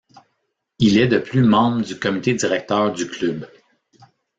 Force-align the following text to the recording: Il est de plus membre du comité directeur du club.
Il 0.79 0.97
est 0.97 1.05
de 1.07 1.19
plus 1.19 1.43
membre 1.43 1.83
du 1.85 1.99
comité 1.99 2.33
directeur 2.33 2.91
du 2.91 3.07
club. 3.07 3.45